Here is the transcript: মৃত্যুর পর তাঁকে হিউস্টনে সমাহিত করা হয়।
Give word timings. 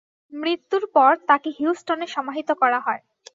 মৃত্যুর 0.33 0.83
পর 0.95 1.11
তাঁকে 1.27 1.49
হিউস্টনে 1.57 2.07
সমাহিত 2.07 2.49
করা 2.61 2.79
হয়। 2.79 3.01